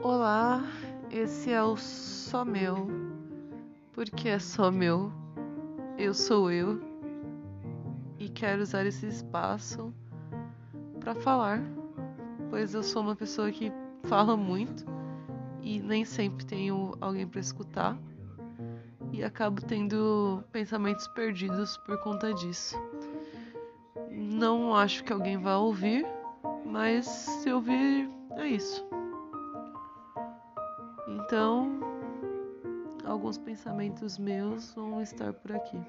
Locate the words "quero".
8.28-8.62